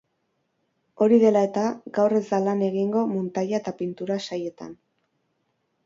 [1.05, 1.65] Hori dela eta,
[1.99, 4.77] gaur ez da lan egingo muntaia eta pintura sailetan.